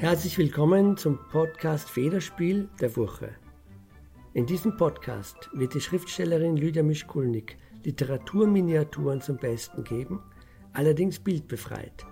Herzlich 0.00 0.38
willkommen 0.38 0.96
zum 0.96 1.18
Podcast 1.30 1.90
Federspiel 1.90 2.70
der 2.80 2.96
Woche. 2.96 3.34
In 4.32 4.46
diesem 4.46 4.78
Podcast 4.78 5.50
wird 5.52 5.74
die 5.74 5.80
Schriftstellerin 5.82 6.56
Lydia 6.56 6.82
Mischkulnik 6.82 7.58
Literaturminiaturen 7.84 9.20
zum 9.20 9.36
Besten 9.36 9.84
geben, 9.84 10.22
allerdings 10.72 11.18
bildbefreit. 11.18 12.06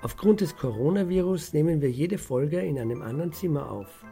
Aufgrund 0.00 0.42
des 0.42 0.54
Coronavirus 0.56 1.54
nehmen 1.54 1.80
wir 1.82 1.90
jede 1.90 2.18
Folge 2.18 2.60
in 2.60 2.78
einem 2.78 3.02
anderen 3.02 3.32
Zimmer 3.32 3.68
auf. 3.68 4.04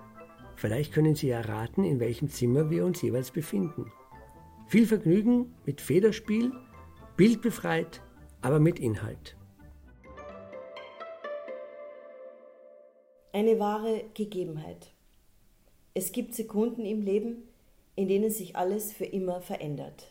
Vielleicht 0.56 0.92
können 0.92 1.14
Sie 1.14 1.30
erraten, 1.30 1.84
in 1.84 2.00
welchem 2.00 2.28
Zimmer 2.28 2.70
wir 2.70 2.84
uns 2.84 3.00
jeweils 3.02 3.30
befinden. 3.30 3.92
Viel 4.66 4.88
Vergnügen 4.88 5.54
mit 5.64 5.80
Federspiel, 5.80 6.50
bildbefreit, 7.16 8.02
aber 8.42 8.58
mit 8.58 8.80
Inhalt. 8.80 9.36
Eine 13.32 13.60
wahre 13.60 14.02
Gegebenheit. 14.14 14.88
Es 15.94 16.10
gibt 16.10 16.34
Sekunden 16.34 16.84
im 16.84 17.00
Leben, 17.00 17.44
in 17.94 18.08
denen 18.08 18.28
sich 18.28 18.56
alles 18.56 18.92
für 18.92 19.04
immer 19.04 19.40
verändert. 19.40 20.10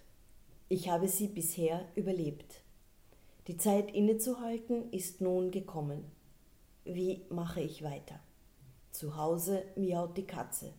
Ich 0.69 0.87
habe 0.87 1.09
sie 1.09 1.27
bisher 1.27 1.85
überlebt. 1.95 2.61
Die 3.47 3.57
Zeit 3.57 3.93
innezuhalten 3.93 4.89
ist 4.93 5.19
nun 5.19 5.51
gekommen. 5.51 6.05
Wie 6.85 7.25
mache 7.29 7.59
ich 7.59 7.83
weiter? 7.83 8.21
Zu 8.93 9.17
Hause 9.17 9.63
miaut 9.75 10.15
die 10.15 10.25
Katze. 10.25 10.71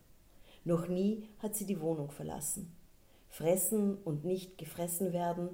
Noch 0.65 0.89
nie 0.89 1.29
hat 1.41 1.55
sie 1.55 1.67
die 1.67 1.83
Wohnung 1.83 2.11
verlassen. 2.11 2.75
Fressen 3.29 3.99
und 3.99 4.25
nicht 4.25 4.57
gefressen 4.57 5.13
werden 5.13 5.51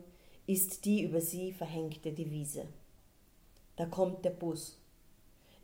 ist 0.46 0.84
die 0.84 1.02
über 1.02 1.20
sie 1.20 1.52
verhängte 1.52 2.12
Devise. 2.12 2.68
Da 3.74 3.86
kommt 3.86 4.24
der 4.24 4.30
Bus. 4.30 4.80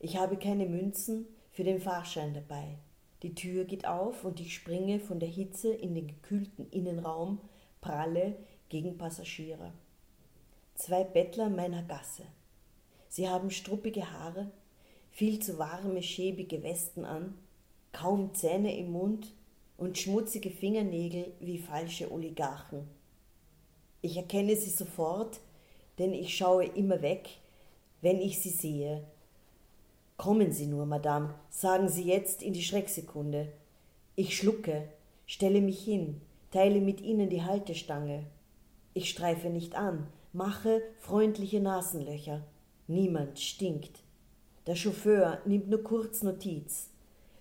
Ich 0.03 0.19
habe 0.19 0.37
keine 0.37 0.67
Münzen 0.67 1.27
für 1.53 1.65
den 1.65 1.81
Fahrschein 1.81 2.35
dabei. 2.35 2.77
Die 3.23 3.35
Tür 3.35 3.65
geht 3.65 3.87
auf 3.87 4.27
und 4.27 4.39
ich 4.41 4.55
springe 4.55 5.01
von 5.01 5.19
der 5.19 5.31
Hitze 5.31 5.73
in 5.73 5.95
den 5.95 6.09
gekühlten 6.09 6.69
Innenraum, 6.71 7.41
pralle 7.81 8.37
gegen 8.69 8.99
Passagiere 8.99 9.73
zwei 10.83 11.05
Bettler 11.05 11.49
meiner 11.49 11.83
Gasse. 11.83 12.25
Sie 13.09 13.29
haben 13.29 13.51
struppige 13.51 14.11
Haare, 14.11 14.51
viel 15.11 15.39
zu 15.39 15.59
warme, 15.59 16.03
schäbige 16.03 16.63
Westen 16.63 17.05
an, 17.05 17.39
kaum 17.93 18.35
Zähne 18.35 18.77
im 18.77 18.91
Mund 18.91 19.33
und 19.77 19.99
schmutzige 19.99 20.51
Fingernägel 20.51 21.33
wie 21.41 21.59
falsche 21.59 22.11
Oligarchen. 22.11 22.89
Ich 24.01 24.17
erkenne 24.17 24.57
sie 24.57 24.71
sofort, 24.71 25.41
denn 25.99 26.13
ich 26.15 26.37
schaue 26.37 26.65
immer 26.65 27.03
weg, 27.03 27.29
wenn 28.01 28.21
ich 28.21 28.41
sie 28.41 28.51
sehe. 28.51 29.05
Kommen 30.23 30.53
Sie 30.53 30.67
nur, 30.67 30.87
Madame, 30.87 31.35
sagen 31.51 31.89
Sie 31.89 32.05
jetzt 32.05 32.45
in 32.45 32.53
die 32.53 32.63
Schrecksekunde. 32.63 33.49
Ich 34.15 34.37
schlucke, 34.37 34.89
stelle 35.27 35.61
mich 35.61 35.83
hin, 35.83 36.21
teile 36.53 36.81
mit 36.81 37.01
Ihnen 37.01 37.29
die 37.29 37.43
Haltestange. 37.43 38.27
Ich 38.95 39.11
streife 39.11 39.51
nicht 39.51 39.75
an, 39.75 40.07
mache 40.33 40.81
freundliche 41.01 41.59
Nasenlöcher. 41.59 42.45
Niemand 42.87 43.41
stinkt. 43.41 44.05
Der 44.69 44.77
Chauffeur 44.77 45.41
nimmt 45.45 45.69
nur 45.69 45.83
kurz 45.83 46.23
Notiz. 46.23 46.91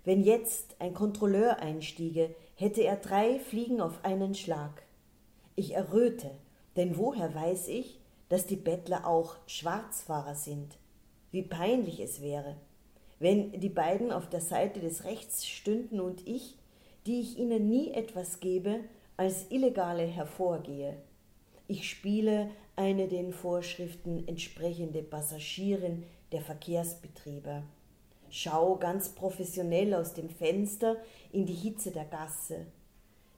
Wenn 0.03 0.23
jetzt 0.23 0.75
ein 0.79 0.95
Kontrolleur 0.95 1.59
einstiege, 1.59 2.33
hätte 2.55 2.81
er 2.81 2.95
drei 2.95 3.37
Fliegen 3.37 3.79
auf 3.79 4.03
einen 4.03 4.33
Schlag. 4.33 4.81
Ich 5.55 5.75
erröte, 5.75 6.31
denn 6.75 6.97
woher 6.97 7.35
weiß 7.35 7.67
ich, 7.67 7.99
dass 8.27 8.47
die 8.47 8.55
Bettler 8.55 9.05
auch 9.05 9.35
Schwarzfahrer 9.45 10.33
sind? 10.33 10.79
Wie 11.29 11.43
peinlich 11.43 11.99
es 11.99 12.21
wäre, 12.23 12.55
wenn 13.21 13.51
die 13.59 13.69
beiden 13.69 14.11
auf 14.11 14.27
der 14.27 14.41
Seite 14.41 14.79
des 14.79 15.03
Rechts 15.05 15.47
stünden 15.47 15.99
und 15.99 16.27
ich, 16.27 16.57
die 17.05 17.21
ich 17.21 17.37
ihnen 17.37 17.69
nie 17.69 17.91
etwas 17.91 18.39
gebe, 18.39 18.79
als 19.15 19.51
Illegale 19.51 20.03
hervorgehe. 20.03 20.97
Ich 21.67 21.87
spiele 21.87 22.49
eine 22.75 23.07
den 23.07 23.31
Vorschriften 23.31 24.27
entsprechende 24.27 25.03
Passagierin 25.03 26.03
der 26.31 26.41
Verkehrsbetriebe. 26.41 27.61
Schau 28.31 28.77
ganz 28.77 29.09
professionell 29.09 29.93
aus 29.93 30.15
dem 30.15 30.29
Fenster 30.29 30.95
in 31.31 31.45
die 31.45 31.53
Hitze 31.53 31.91
der 31.91 32.05
Gasse. 32.05 32.65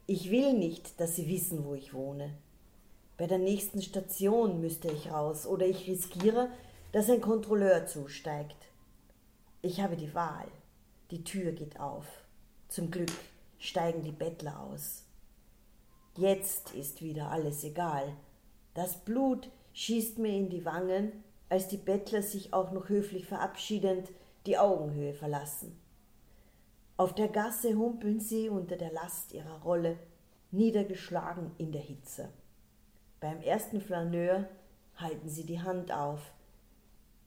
Ich 0.07 0.31
will 0.31 0.53
nicht, 0.53 0.97
dass 1.01 1.17
Sie 1.17 1.27
wissen, 1.27 1.65
wo 1.65 1.73
ich 1.73 1.93
wohne. 1.93 2.29
Bei 3.17 3.27
der 3.27 3.37
nächsten 3.37 3.81
Station 3.81 4.61
müsste 4.61 4.89
ich 4.89 5.11
raus 5.11 5.45
oder 5.45 5.65
ich 5.65 5.87
riskiere, 5.87 6.49
dass 6.93 7.09
ein 7.09 7.19
Kontrolleur 7.21 7.85
zusteigt. 7.85 8.55
Ich 9.65 9.79
habe 9.79 9.95
die 9.95 10.13
Wahl. 10.13 10.49
Die 11.09 11.23
Tür 11.23 11.53
geht 11.53 11.79
auf. 11.79 12.05
Zum 12.67 12.91
Glück 12.91 13.13
steigen 13.59 14.03
die 14.03 14.11
Bettler 14.11 14.59
aus. 14.59 15.05
Jetzt 16.17 16.73
ist 16.73 17.01
wieder 17.01 17.31
alles 17.31 17.63
egal. 17.63 18.13
Das 18.73 18.97
Blut 19.05 19.49
schießt 19.71 20.17
mir 20.17 20.35
in 20.35 20.49
die 20.49 20.65
Wangen, 20.65 21.23
als 21.47 21.69
die 21.69 21.77
Bettler 21.77 22.21
sich 22.21 22.53
auch 22.53 22.73
noch 22.73 22.89
höflich 22.89 23.25
verabschiedend 23.25 24.09
die 24.47 24.57
Augenhöhe 24.57 25.13
verlassen. 25.13 25.79
Auf 26.97 27.15
der 27.15 27.29
Gasse 27.29 27.75
humpeln 27.75 28.19
sie 28.19 28.49
unter 28.49 28.75
der 28.75 28.91
Last 28.91 29.31
ihrer 29.31 29.61
Rolle, 29.61 29.97
niedergeschlagen 30.51 31.51
in 31.57 31.71
der 31.71 31.81
Hitze. 31.81 32.27
Beim 33.21 33.41
ersten 33.41 33.79
Flaneur 33.79 34.45
halten 34.97 35.29
sie 35.29 35.45
die 35.45 35.61
Hand 35.61 35.93
auf. 35.93 36.33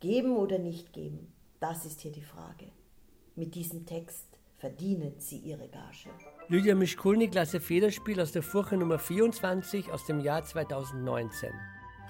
Geben 0.00 0.36
oder 0.36 0.58
nicht 0.58 0.92
geben, 0.92 1.32
das 1.60 1.84
ist 1.84 2.00
hier 2.00 2.12
die 2.12 2.22
Frage. 2.22 2.66
Mit 3.34 3.54
diesem 3.54 3.86
Text 3.86 4.26
verdienen 4.58 5.14
sie 5.18 5.38
ihre 5.38 5.68
Gage. 5.68 6.10
Lydia 6.48 6.74
Mischkulnik 6.74 7.32
Klasse 7.32 7.60
Federspiel 7.60 8.20
aus 8.20 8.32
der 8.32 8.42
Furche 8.42 8.76
Nummer 8.76 8.98
24 8.98 9.92
aus 9.92 10.06
dem 10.06 10.20
Jahr 10.20 10.44
2019. 10.44 11.50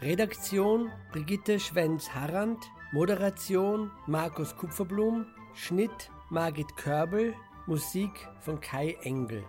Redaktion 0.00 0.92
Brigitte 1.12 1.58
Schwenz-Harrand, 1.58 2.58
Moderation 2.92 3.90
Markus 4.06 4.54
Kupferblum, 4.56 5.26
Schnitt 5.54 6.10
Margit 6.30 6.76
Körbel, 6.76 7.34
Musik 7.66 8.10
von 8.40 8.60
Kai 8.60 8.96
Engel. 9.02 9.42